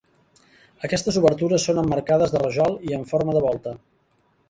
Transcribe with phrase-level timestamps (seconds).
[0.89, 3.79] Aquestes obertures són emmarcades de rajol i en forma de volta.